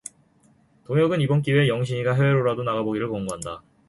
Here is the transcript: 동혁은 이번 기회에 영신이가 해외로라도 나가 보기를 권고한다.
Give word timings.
동혁은 0.85 1.21
이번 1.21 1.43
기회에 1.43 1.67
영신이가 1.67 2.15
해외로라도 2.15 2.63
나가 2.63 2.81
보기를 2.81 3.07
권고한다. 3.09 3.61